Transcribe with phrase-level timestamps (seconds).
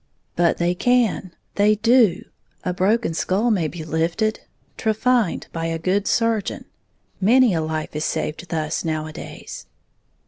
[0.35, 2.23] "But they can, they do!
[2.63, 4.39] A broken skull may be lifted,
[4.75, 6.65] trephined, by a good surgeon,
[7.19, 9.67] many a life is saved thus nowadays."